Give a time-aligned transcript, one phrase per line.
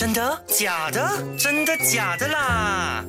[0.00, 0.42] 真的？
[0.46, 1.06] 假的？
[1.36, 3.04] 真的假的啦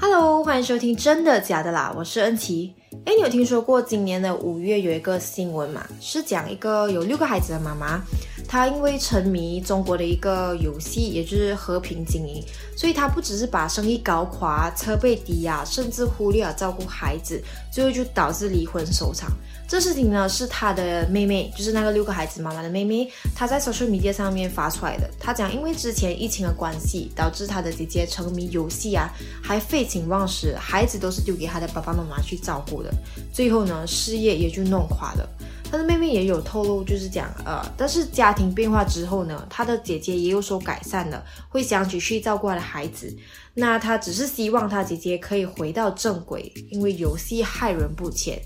[0.00, 2.74] ？Hello，欢迎收听《真的假的啦》，我是恩琪。
[3.04, 5.86] 哎，你有听说过今年的五月有一个新闻吗？
[6.00, 8.00] 是讲一个有六个孩子的妈妈。
[8.48, 12.42] 她因为沉迷中国的一个游戏，也就是和平精英，
[12.74, 17.38] 所以她不只是把生意搞垮，车被抵押，甚至忽略了照顾孩子，
[17.70, 19.30] 最后就导致离婚收场。
[19.70, 25.08] 这事情呢，是他的妹妹，就是那个六个孩子妈妈的妹妹，她在 social media 上面发出来的。
[25.16, 29.08] 她讲，因为之前疫情的关系，导致她的姐姐沉迷游戏啊，
[29.40, 32.92] 还废寝忘食，孩子都是丢给她的爸爸妈妈去照顾的，
[33.32, 35.28] 最后呢，事业也就弄垮了。
[35.70, 43.16] 他的妹妹也有透露，就是讲，呃，但是家庭变化之后呢，他的姐姐也有所改善了，会想起去照顾他的孩子。
[43.54, 48.36] 那他只是希望他姐姐可以回到正轨，因为游戏害人不浅。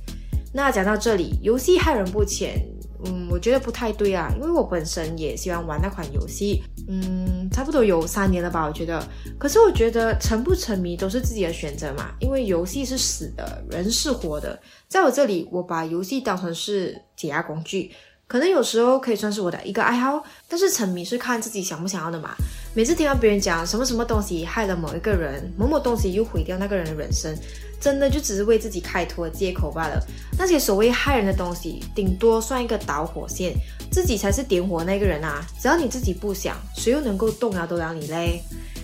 [0.55, 2.65] 那讲到这里，游戏害人不浅。
[3.07, 9.07] 嗯，我觉得不太对啊，因为我本身也喜欢玩那款游戏，嗯，差不多有三年了吧，我觉得。
[9.39, 14.59] 可是我觉得沉不沉迷都是自己的选择嘛，因为游戏是死的，人是活的。
[14.89, 17.91] 在我这里，我把游戏当成是解压工具。
[18.27, 22.35] 可能有时候可以算是我的一个爱好，但是沉迷是看自己想不想要的嘛。
[22.75, 27.37] 每次听到别人讲什么什么东西害了某一个人，某某东西又毁掉那个人的人生，
[27.85, 30.03] 真的就只是为自己开脱借口罢了。
[30.39, 33.53] 那些所谓害人的东西，顶多算一个导火线，
[33.93, 35.45] 自己才是点火那个人啊。
[35.61, 38.41] 只要你自己不想，谁又能够动摇得了你嘞？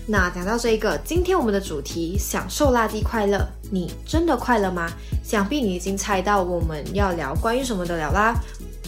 [0.07, 4.93] 那讲到这一个，今天我们的主题享受垃圾快乐，你真的快乐吗？
[5.25, 8.35] 想必你已经猜到我们要聊关于什么的了啦。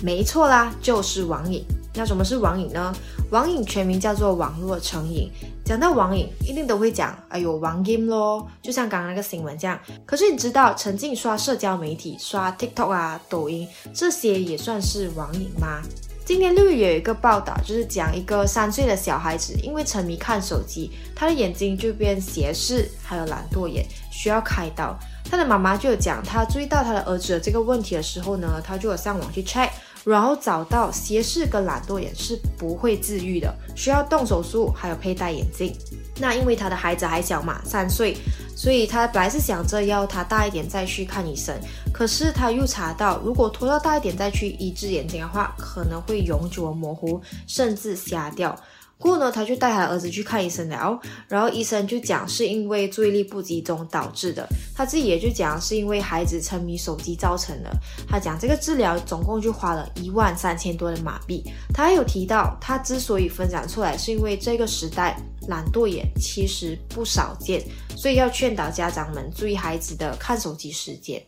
[0.02, 1.64] 没错啦，就是网瘾。
[1.94, 2.94] 那什么是网瘾呢？
[3.30, 5.30] 网瘾全名叫做网络成瘾。
[5.64, 9.78] 讲到网瘾，一定都会讲，哎呦，网瘾咯，就像刚刚那个新闻这样。
[10.06, 15.80] 可是你知道，沉浸刷社交媒体，刷 TikTok 啊、抖音这些也算是网瘾吗？
[16.24, 24.96] 今年六月有一个报道，就是讲一个三岁的小孩子，因为沉迷看手机，他的眼睛就变斜视，还有懒惰眼，需要开刀。
[25.24, 29.70] 他的妈妈就有讲，他注意到他的儿子的这个问题的时候呢，他就有上网去 check，
[30.04, 35.74] 然后找到斜视跟懒惰眼是不会治愈的，需要动手术，还有佩戴眼镜。
[36.18, 38.16] 那因为他的孩子还小嘛，三岁，
[38.54, 41.54] 所以他本来是想着要他大一点再去看医生，
[41.92, 48.54] 可是他又查到，如果拖到大一点再去医治眼睛的话，可能会永久模糊，甚至瞎掉。
[49.02, 57.70] 过呢，他就带他儿子去看医生了，然后医生就讲是因为注意力不集中导致的，他自己也就讲是因为孩子沉迷手机造成的。
[58.08, 61.42] 他讲这个治疗总共就花了一万三千多的马币。
[61.74, 67.60] 他还有提到，他之所以分享出来，是因为这个时代懒惰眼其实不少见，
[67.96, 71.20] 所以要劝导家长们注意孩子的看手机时间。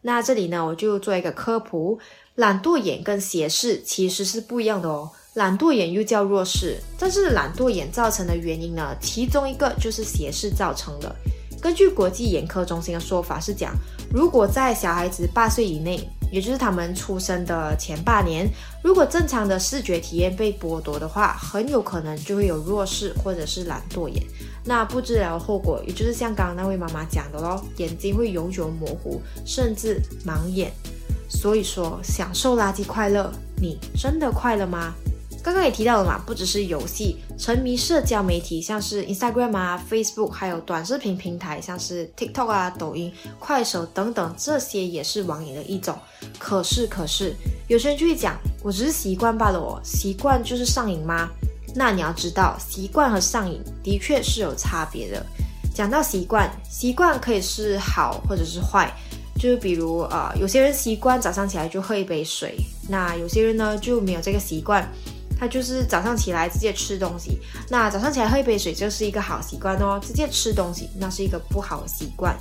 [0.00, 1.98] 那这里呢，我就做一个科普，
[2.36, 5.10] 懒惰眼跟斜视其实是不一样的哦。
[5.36, 8.96] 懒惰眼又叫弱视，但是懒惰眼造成的原因呢？
[9.02, 11.14] 其中一个就是斜视造成的。
[11.60, 13.74] 根据国际眼科中心的说法是讲，
[14.10, 18.48] 如果在小孩子八岁以内，也就是他们出生的前八年，
[18.82, 24.22] 如果正常的视觉体验被剥夺的话，很有可能就会有弱视或者是懒惰眼。
[24.64, 30.72] 那不治疗的后果，也就是像刚刚那位妈妈讲的咯，眼睛会永久模糊，甚至盲眼。
[31.28, 33.30] 所以说，享受垃圾快乐，
[33.60, 34.94] 你真的快乐吗？
[35.46, 45.96] 刚刚也提到了嘛，不只是游戏，沉迷社交媒体，像是 Instagram 啊、Facebook，还有短视频平台，像是 TikTok 啊、抖音、快手等等，这些也是网瘾的一种。
[46.36, 47.32] 可是，可是
[47.68, 51.28] 有些人就会讲，我只是习惯罢了哦，习惯就是上瘾吗？
[51.76, 55.24] 那你要知道，习惯和上瘾的确是有差别的。
[55.72, 58.92] 讲到习惯，习惯可以是好或者是坏，
[59.38, 62.56] 就比如呃，有些人习惯早上起来就喝一杯水，
[62.88, 64.84] 那有些人呢就没有这个习惯。
[65.38, 67.38] 他就是早上起来直接吃东西，
[67.68, 70.00] 那早上起来喝一杯水就是一个好习惯哦。
[70.02, 72.36] 直接吃东西那是一个不好的习惯。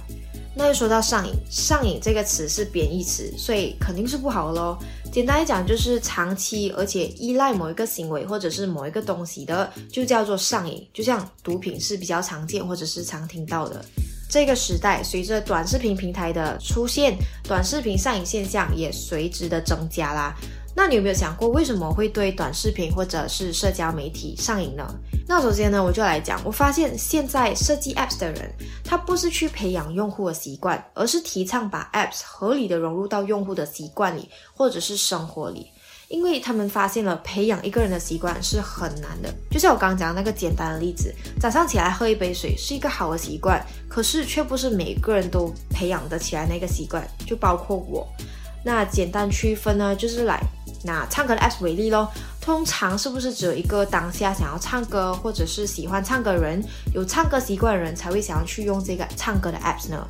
[0.57, 4.77] 那又说到上瘾，上瘾这个词是贬义词，所以肯定是不好的喽。
[5.11, 10.87] 简单来讲，就是长期而且依赖某一个行为或者是某一个东西的，就叫做上瘾。
[10.93, 13.83] 就像毒品是比较常见或者是常听到的。
[14.29, 20.33] 这个时代随着短视频平台的出现，短视频上瘾现象也随之的增加啦。
[20.77, 24.85] 那你有没有想过，为什么会对短视频或者是社交媒体上瘾呢？
[25.25, 35.67] 那首先呢，我就来讲，我发现现在设计 apps 的人，他不是去培养用户的习惯，而是提倡把 apps 合理的融入到用户的习惯里，或者是生活里，
[36.09, 39.33] 因为他们发现了培养一个人的习惯是很难的。
[39.49, 48.05] 就像我刚刚讲那个简单的例子，早上起来喝一杯水是一个好的习惯，可是却不是每个人都培养得起来那个习惯，就包括我。
[48.63, 50.41] 那简单区分呢，就是来
[50.85, 52.11] 那唱歌的 apps 为例咯。
[52.39, 60.05] 通常是不是只有一个当下想要唱歌或者是喜欢唱歌的人，有唱歌习惯的人才会想要去用这个唱歌的 apps 呢？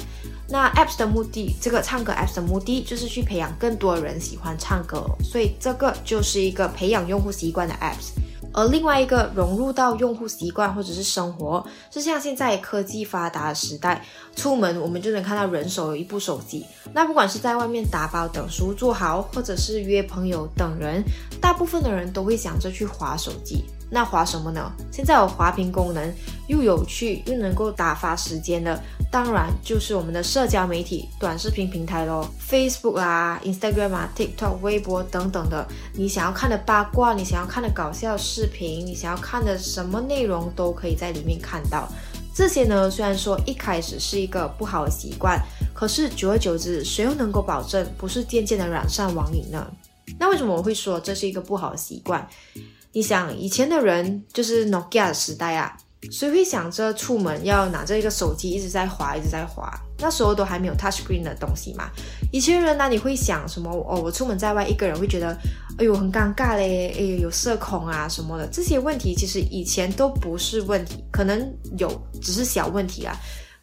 [0.50, 8.12] 那 apps 的目的，这个唱歌 apps 的目的就是去培养更多人喜欢唱歌，所以这个就是一个培养用户习惯的 apps。
[8.56, 14.02] 而另外一个融入到用户习惯或者是生活，是像现在科技发达的时代，
[14.34, 16.66] 出门我们就能看到人手有一部手机。
[16.94, 21.04] 那不管是在外面打包等书做好，或者是约朋友等人，
[21.42, 23.66] 大部分的人都会想着去划手机。
[23.96, 24.70] 那划什么呢？
[24.92, 26.14] 现在有滑屏功能，
[26.48, 28.78] 又有趣又能够打发时间的，
[29.10, 35.66] 当然就是我们的社交媒体短视频平台咯 Facebook 啊、Instagram 啊、TikTok、微博等等的。
[35.94, 41.88] 你想要看的八卦，你想要看的搞笑视频，你想要看的什么内容，都可以在里面看到。
[42.34, 45.42] 这些呢，虽然说一开始是一个不好的习惯，
[45.74, 49.66] 可是久而久之，谁又能够保证不是渐渐的染上网瘾呢？
[50.20, 52.28] 那为什么我会说这是一个不好的习惯？
[52.96, 55.76] 你想以前的人就是 Nokia 的时代啊，
[56.12, 59.70] 谁会想着出门要拿着一个手机一直在滑，一直在滑？
[60.00, 61.90] 那时候都还没有 touch screen 的东西嘛。
[62.32, 63.70] 以前人呢，你会想什么？
[63.70, 65.38] 哦，我出门在外一个人会觉得，
[65.78, 68.48] 哎呦很尴尬嘞，哎有社恐啊什么的。
[68.48, 73.14] 这些问题其实以前都不是问题，可能有只是小问题啊。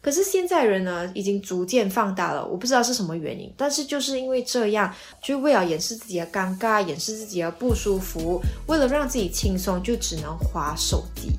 [0.03, 11.31] 可是现在人呢，已经逐渐放大了，我不知道是什么原因，但是就是因为这样，就为了掩饰自己的尴尬，掩饰自己的不舒服，为了让自己轻松，就只能划手机。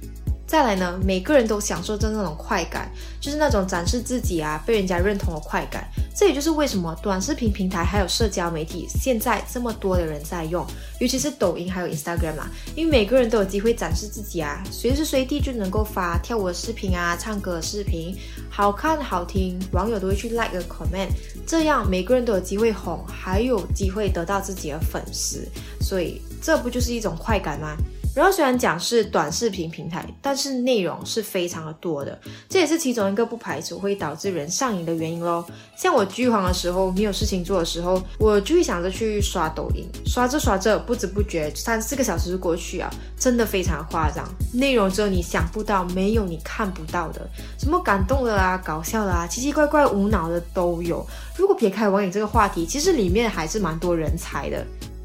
[0.55, 2.89] 再来呢，每个人都享受着那种快感，
[3.21, 5.85] 就是那种展示自己啊，被人家认同的快感。
[6.15, 10.65] 这也就是为什么短视频平台还有社交媒体现在这么多的人在用，
[11.01, 18.17] 尤其是抖音还有 Instagram 啊，因为每个人都有机会展示自己啊，随时随地就能够发跳舞的视频啊，唱歌的视频，
[18.49, 21.09] 好看好听，网友都会去 like 个 comment，
[21.45, 25.45] 这样每个人都有机会红，还有机会得到自己的粉丝，
[25.81, 27.77] 所以这不就是一种快感吗？
[28.15, 32.19] 然后虽然讲是短视频平台，但是内容是非常的多的，
[32.49, 35.45] 这也是其中一个不排除会导致人上瘾的原因喽。
[35.77, 42.89] 像我剧荒的时候，没有事情做的时候，我就会想着去刷抖音，刷着刷着，不知不觉三四个小时就过去啊，
[43.19, 44.25] 真的非常夸张。
[44.53, 47.29] 内容只有你想不到，没有你看不到的，
[47.59, 51.05] 什么感动的啊、搞笑的啊、奇奇怪怪、无脑的都有。
[51.37, 54.65] 如果撇开网瘾这个话题，其实里面还是蛮多人才的。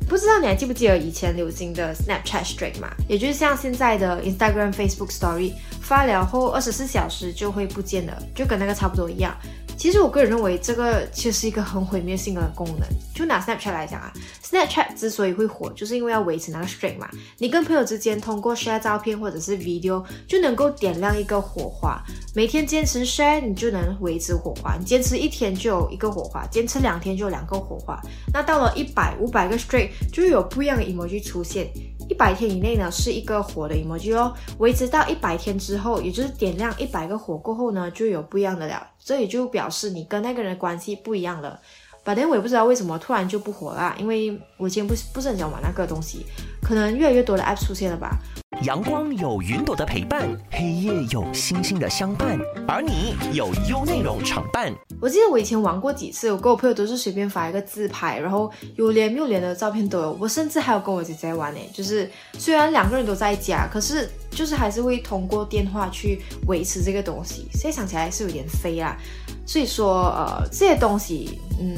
[0.10, 2.90] 不知道你还记不记得以前流行的 Snapchat Story 嘛？
[3.08, 9.38] 也就是像现在的 Instagram、Facebook Story，发了后二十四小时就会不见了，就跟那个差不多一样。
[9.80, 12.88] 其实我个人认为这个其实是一个很毁灭性的功能。
[13.16, 14.12] 就拿 Snapchat 来讲啊
[14.44, 17.10] ，Snapchat 之所以会火，就是因为要维持那个 streak 嘛。
[17.38, 22.04] 你跟朋友之间通过 share 照片或者是 video 就能够点亮一个火花。
[22.36, 24.76] 每天坚持 share，你就能维持火花。
[24.78, 27.98] 你坚持一天就有一个火花，坚持两天就有两个火花。
[28.34, 31.70] 那到了一百、五百个 streak，就有不一样的 emoji 出现。
[32.10, 34.34] 一百天以内呢，是一个火的 emoji 哦。
[34.58, 38.86] 维持到一百天之后，也就是点亮一百个火过后呢，就有不一样的了。
[39.00, 41.60] 这也就表示你跟那个人的关系不一样了。
[42.04, 46.26] 反正我也不知道为什么突然就不火了，因为我今天不不是很想玩那个东西，
[46.64, 48.18] 可能越来越多的 app 出现了吧。
[48.64, 54.74] 阳光有云朵的陪伴，黑夜有星星的相伴，而你有优内容常伴。
[55.00, 60.18] 我记得我以前玩过几次，我跟我朋友都是随便发一个自拍，然后有脸没有脸的照片都有。
[60.20, 67.48] 我甚至还有跟我姐姐玩呢，就是虽然两个人都在家，可是就是还是会通过电话去维持这个东西。
[67.54, 68.98] 现在想起来是有点飞啦。
[69.46, 71.76] 所以说，呃，这些东西，嗯，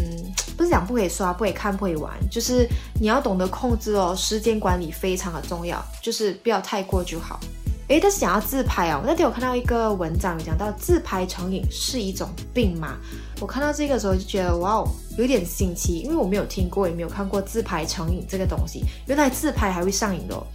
[0.57, 2.67] 不是讲不可以刷、不可以看、不可以玩，就是
[2.99, 7.37] 你要懂得控制哦，时间管理非常的重要，就是不要太太过就好。
[7.89, 12.95] 诶，但是想要自拍哦，那天我看到一个文章有讲到自拍成瘾是一种病吗？
[13.41, 14.87] 我看到这个时候就觉得哇哦，
[15.17, 20.35] 有点新奇，因为我没有听过，也没有看过自拍成瘾这个东西，原来自拍还会上瘾的。
[20.35, 20.47] 哦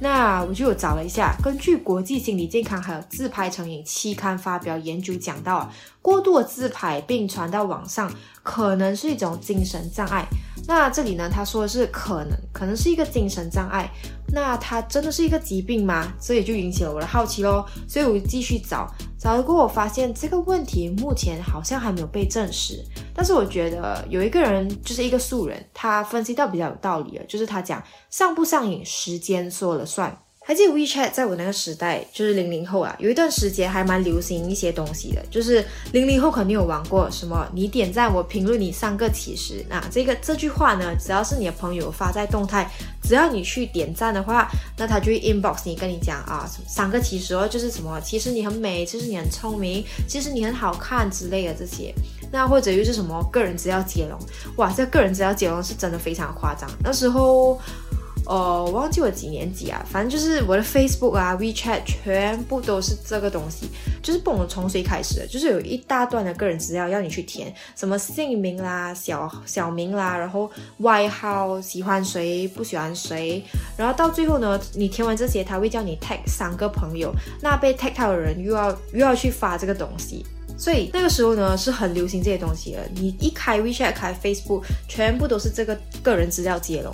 [0.00, 5.70] 那我就找了一下，根据国际心理健康还有自拍成瘾期刊发表研究讲到，
[6.02, 8.12] 过度的自拍并传到网上，
[8.42, 10.26] 可能是一种精神障碍。
[10.68, 13.90] 那这里呢，他说的是可能，可能是一个精神障碍。
[14.32, 16.12] 那它真的是一个疾病吗？
[16.20, 17.64] 这也就引起了我的好奇喽。
[17.88, 22.84] 所以我继续找，找了过我发现这个问题目前好像还没有被证实。
[23.14, 30.18] 但是我觉得有一个人就是一个素人，他分析到比较有道理了，就是他讲上不上瘾，时间说了算。
[30.48, 42.70] 还记得 WeChat 在我那个时代，就是零零后啊，有一段时间还蛮流行一些东西的，就是零零后肯定有玩过什么，你点赞我评论你三个其实，那这个这句话呢，只要是你的朋友发在动态，
[43.02, 51.92] 只要你去点赞的话，那他就会 inbox 你跟你讲啊，三个其实哦，就是什么，其实你很美，其实你很聪明，其实你很好看之类的这些，
[52.30, 54.16] 那或者又是什么个人资料接龙，
[54.58, 57.60] 哇，这个人资料接龙是真的非常夸张，那时候。
[58.26, 63.68] 呃，我忘记我几年级啊，反正就是我的 Facebook 啊、WeChat 全部都是这个东西，
[64.02, 73.42] 就是不懂从谁开始的，就是有一大段的个人资料要你去填，什么姓名啦、小小名啦，然后外号、喜欢谁、不喜欢谁，
[73.76, 80.26] 然后到最后呢，你填完这些，他会叫你 tag 三个朋友，那被 tag 到的人又要又要去发这个东西。
[80.58, 82.78] 所以那个时候呢，是很流行这些东西的。
[82.94, 86.90] 你一开 WeChat、开 Facebook，全部都是这个个人资料接龙。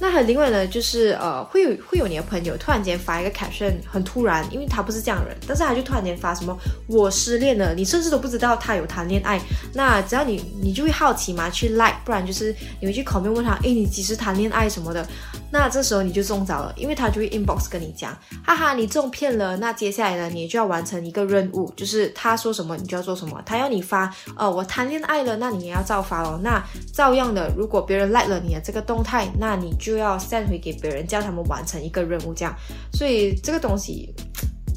[0.00, 9.38] 那很另外呢，就是呃，会有会有你的朋友突然间发一个 caption，很突然，因为他不是这样的人，但是他就突然间发什么我失恋了，你甚至都不知道他有谈恋爱。
[9.74, 15.06] 那只要你你就会好奇嘛，去 like，不然就是你会去口面问他，哎，你几时谈恋爱什么的。
[15.52, 19.56] 那这时候你就中招了，因为他就会 inbox 跟你讲，哈哈，你中骗了。
[19.56, 23.42] 那接下来呢，你就要完成一个任务，就是他说什么你就要做什么。
[23.44, 26.38] 他要你发，呃，我谈恋爱了，那你也要照发哦。
[26.42, 32.54] 那照样的，如果别人 like 了你的这个动态，那你就就要 send 回给别人，叫他们完成一个任务，这样。
[32.92, 34.14] 所以这个东西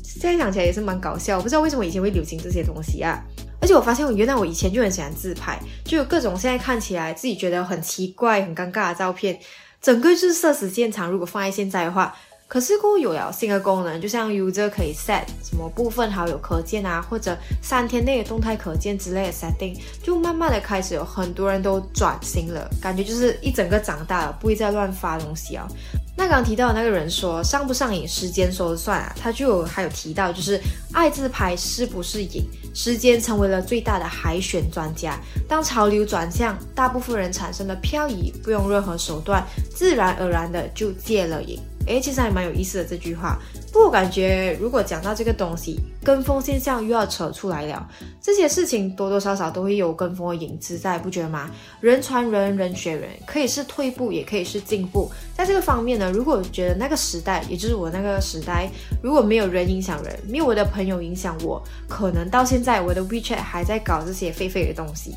[0.04, 3.24] 现在想起来也是蛮搞笑，不知道为什么以前会流行这些东西啊。
[3.62, 9.40] 而且我发现，我原来我以前就很喜欢自拍，就有各种现在看起来自己觉得很奇怪、很尴尬的照片。
[9.80, 12.16] 整个就是社死现场，如果放在现在的话，
[12.54, 25.68] 可是过有了新的功能，就像 user 可以 set 什么部分好友可见啊，或者三天内的动态可见之类的 setting，就慢慢的开始有很多人都转型了，感觉就是一整个长大了，不会再乱发东西啊。
[26.16, 29.12] 那刚刚提到的那个人说上不上瘾，时间说了算啊。
[29.20, 32.44] 他就有还有提到，就是爱自拍是不是瘾，
[32.76, 35.20] 时间成为了最大的海选专家。
[35.50, 39.44] 当潮流转向，大部分人产生了漂移，不用任何手段，
[39.76, 41.60] 自然而然的就戒了瘾。
[41.88, 43.38] 诶，其实还蛮有意思的这句话。
[43.72, 47.88] 不过感觉如果讲到这个东西，跟风现象又要扯出来了。
[48.22, 51.50] 这些事情多多少少都会有跟风的影子在，不觉得吗？
[51.82, 55.12] 人传人，人学人，可以是退步，也可以是进步。
[55.36, 58.70] 在这个方面呢，如果觉得那个时代，也就是我那个时代，
[59.02, 65.16] 如果没有人影响人，没有我的朋友影响我，可能到现在我的 WeChat 还在搞这些废废的东西。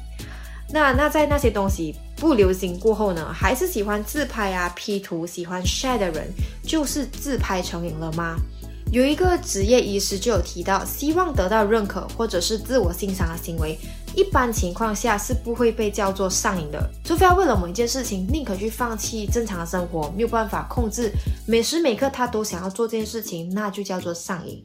[0.70, 6.28] 那那在那些东西不流行过后呢，还是喜欢自拍啊、P 图、喜欢 share 的人，
[6.62, 8.36] 就是自拍成瘾了吗？
[8.92, 13.78] 有一个职业医师就有提到，希望得到认可或者是自我欣赏的行为。
[14.16, 21.12] 一般情况下是不会被叫做上瘾的，除非要为了某一件事情宁可去放弃正常的生活，没有办法控制，
[21.46, 24.64] 每时每刻他都想要做这件事情，那就叫做上瘾。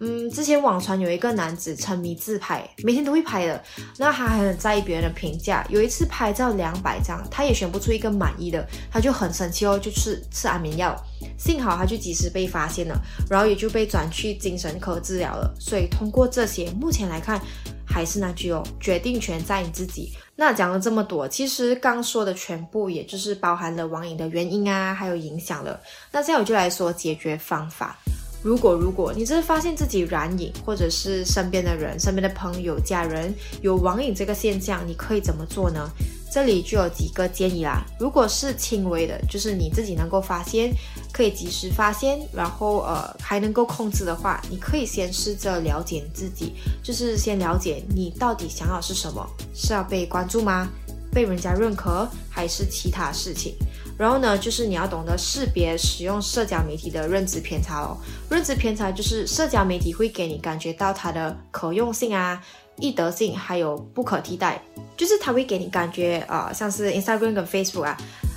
[0.00, 3.62] 嗯，之前网传有一个男子沉迷自拍，每天都会拍的，
[3.98, 5.64] 那他还很在意别人的评价。
[5.70, 11.00] 有一次拍照两百张，他也选不出一个满意的，他就很生气哦，就吃吃安眠药。
[11.38, 13.00] 幸好他就及时被发现了，
[13.30, 15.54] 然后也就被转去精神科治疗了。
[15.60, 17.40] 所以通过这些，目前来看。
[17.88, 20.12] 还是那句哦，决定权在你自己。
[20.36, 25.80] 那讲了这么多，其实刚说的全部，也就是包含了网瘾的原因啊，还有影响了。
[26.12, 27.96] 那现在我就来说解决方法。
[28.40, 35.90] 如果如果你真的发现自己染瘾，或者是身边的人、身边的朋友、家人有网瘾这个现象，你可以怎么做呢？
[36.30, 37.84] 这里就有几个建议啦。
[37.98, 40.72] 如果是轻微的，就是你自己能够发现，
[41.12, 50.68] 可以及时发现，然后呃还能够控制的话，你可以先试着了解自己，就是先了解你到底想要是什么，是要被关注吗？
[51.10, 53.54] 被人家认可，还是其他事情？
[53.98, 57.96] 然后呢，就是你要懂得识别使用社交媒体的认知偏差哦。
[58.30, 62.40] 认知偏差就是社交媒体会给你感觉到它的可用性啊。
[62.78, 64.60] 易得性还有不可替代，
[64.96, 67.96] 就是它会给你感觉啊，像是 Instagram 跟 Facebook 啊，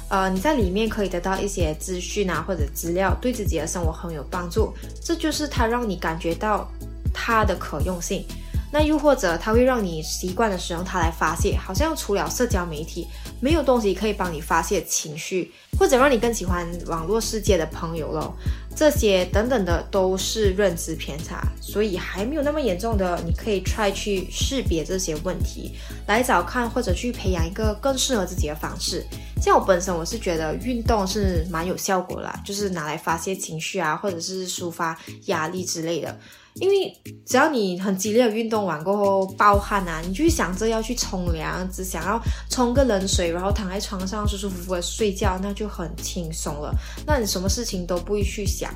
[0.10, 6.70] 呃，你在里面可以得到一些资讯啊或者资料，对自己的生活很有帮助，这就是它让你感觉到
[7.14, 8.26] 它的可用性。
[8.72, 13.06] 那又或者它会让你习惯的使用它来发泄，好像除了社交媒体，
[13.40, 18.34] 没有东西可以帮你发泄情绪，或者让你更喜欢网络世界的朋友了。
[18.74, 25.74] 这些等等的都是认知偏差，所以还没有那么严重的，你可以 try 去识别这些问题，
[26.08, 29.06] 来找看或者去培养一个更适合自己的方式。
[29.42, 36.18] 像我本身我是觉得运动是蛮有效果啦，就是拿来发泄情绪啊，或者是抒发压力之类的。
[36.56, 36.94] 因为
[37.26, 46.74] 只要你很激烈的运动完过后暴汗啊，你就想着要去冲凉，只想要冲个冷水，然后躺在床上舒舒服服的睡觉，那就很轻松了。
[47.06, 48.74] 那你什么事情都不会去想，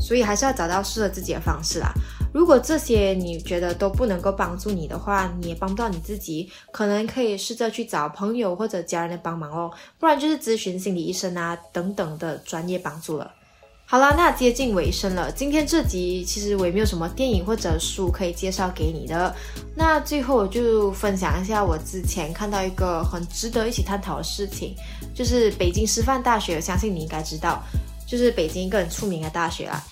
[0.00, 1.92] 所以还是要找到适合自己的方式啦。
[2.32, 13.30] 如果这些你觉得都不能够帮助你的话，你也帮不到你自己，可能可以试着去找朋友或者家人的帮忙哦，不然就是咨询心理医生啊等等的专业帮助了。
[13.90, 15.32] 好了，那接近尾声了。
[15.32, 19.34] 今天这集其实我也没有什么电影或者书可以介绍给你的。
[19.74, 24.74] 那最后我就分享一下我之前看到一个很值得一起探讨的事情，
[25.14, 27.62] 就是北京师范大学，相信你应该知道，
[28.06, 29.82] 就是北京一个很出名的大学啦。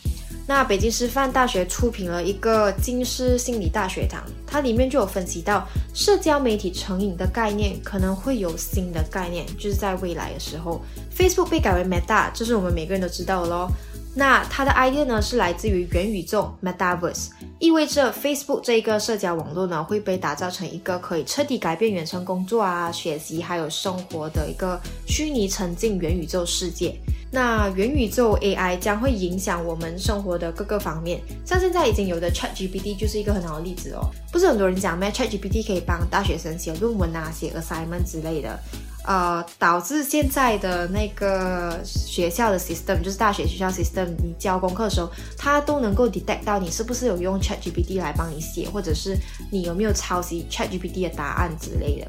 [0.48, 10.80] 那北京师范大学出品了一个金师心理大学堂，它里面就有分析到社交媒体成瘾的概念可能会有新的概念，就是在未来的时候
[11.16, 13.68] ，Facebook 被改为 Meta，这是我们每个人都知道的咯。
[14.14, 26.94] 那它的 idea 呢是来自于元宇宙 Metaverse，意味着 Facebook 这一个社交网络呢会被打造成一个可以彻底改变远程工作啊、学习还有生活的一个虚拟沉浸元宇宙世界。
[27.32, 34.08] 那元宇宙 AI 将会影响我们生活的各个方面，像现在已经有的 ChatGPT 就是一个很好的例子哦。
[34.30, 38.58] 不是很多人讲咩？ChatGPT 可以帮大学生写论文啊、写 assignment 之类的，
[39.06, 45.08] 呃，导致现在的那个学校的 system，就是大学学校 system，你交功课的时候，
[45.38, 49.16] 它都能够 detect 到你是不是有用 ChatGPT 来帮你写，或者是
[49.50, 52.08] 你有没有抄袭 ChatGPT 的答案之类的。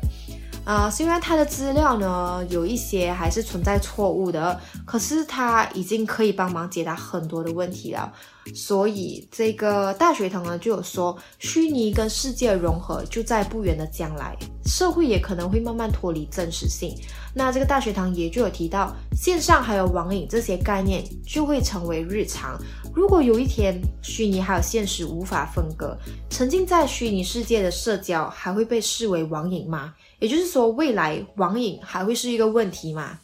[0.65, 8.11] 啊，虽然它的资料呢有一些还是存在错误的，可是它已经可以帮忙解答很多的问题了。
[8.53, 14.35] 所以这个大学堂呢就有说，虚拟跟世界融合就在不远的将来，
[14.67, 16.93] 社会也可能会慢慢脱离真实性。
[17.33, 22.59] 那这个大学堂也就有提到，线上还有网瘾这些概念就会成为日常。
[22.93, 25.97] 如果有一天虚拟还有现实无法分割，
[26.29, 29.93] 沉浸在虚拟世界的社交还会被视为网瘾吗？
[30.19, 33.19] 也就是说，未来网瘾还会是一个问题吗？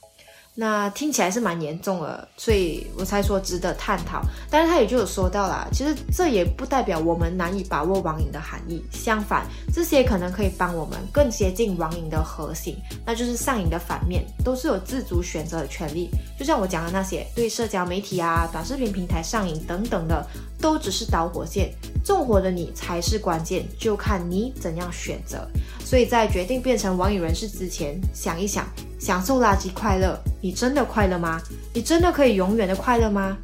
[0.56, 4.22] 那听起来是蛮严重的，所以我才说值得探讨。
[4.52, 16.10] 但是他也就有说到啦，其实这也不代表我们难以把握网瘾的含义，相反，这些可能可以帮我们更接近网瘾的核心，那就是上瘾的反面，都是有自主选择的权利。
[16.38, 20.24] 就像我讲的那些对社交媒体啊、短视频平台上瘾等等的，
[20.60, 21.74] 都只是导火线，
[22.06, 25.48] 纵火的你才是关键，就看你怎样选择。
[25.84, 28.68] 所以在决定变成网瘾人士之前，想一想，
[29.04, 31.38] 享受垃圾快乐，你真的快乐吗？
[31.74, 33.36] 你真的可以永远的快乐吗？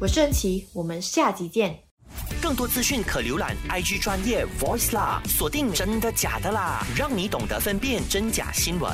[0.00, 1.78] 我是恩琪，我们下集见。
[2.40, 8.90] 更多资讯可浏览 IG 专业 Voice 啦，锁定真的假的啦，让你懂得分辨真假新闻。